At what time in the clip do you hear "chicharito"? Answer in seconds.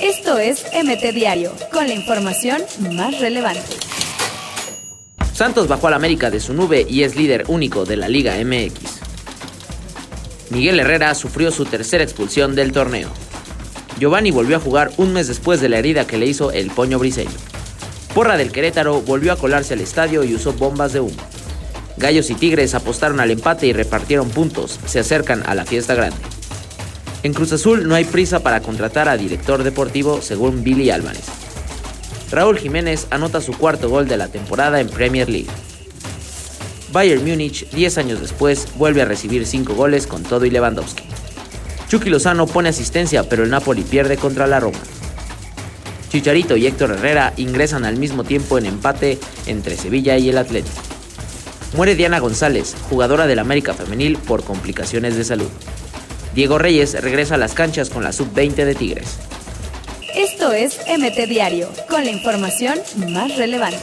46.10-46.56